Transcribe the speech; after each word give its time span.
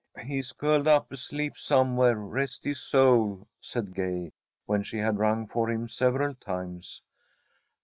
"He's 0.25 0.51
curled 0.51 0.87
up 0.87 1.11
asleep 1.11 1.59
somewhere, 1.59 2.15
rest 2.15 2.63
his 2.63 2.81
soul," 2.81 3.47
said 3.59 3.93
Gay, 3.93 4.31
when 4.65 4.81
she 4.81 4.97
had 4.97 5.19
rung 5.19 5.45
for 5.45 5.69
him 5.69 5.87
several 5.87 6.33
times. 6.33 7.03